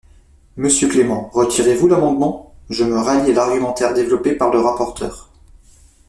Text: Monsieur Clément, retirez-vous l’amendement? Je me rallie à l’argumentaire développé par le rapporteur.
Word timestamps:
Monsieur 0.57 0.87
Clément, 0.89 1.29
retirez-vous 1.31 1.87
l’amendement? 1.87 2.55
Je 2.71 2.83
me 2.83 2.97
rallie 2.97 3.29
à 3.33 3.33
l’argumentaire 3.35 3.93
développé 3.93 4.33
par 4.33 4.49
le 4.49 4.59
rapporteur. 4.59 5.29